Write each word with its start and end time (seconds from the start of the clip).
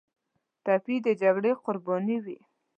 ټپي 0.63 0.95
د 1.05 1.07
جګړې 1.21 1.51
قرباني 1.63 2.17
وي. 2.25 2.37